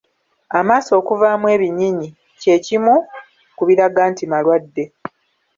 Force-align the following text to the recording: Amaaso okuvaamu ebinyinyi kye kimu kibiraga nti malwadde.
Amaaso 0.59 0.91
okuvaamu 0.99 1.45
ebinyinyi 1.55 2.07
kye 2.41 2.55
kimu 2.65 2.95
kibiraga 3.55 4.03
nti 4.11 4.23
malwadde. 4.31 4.83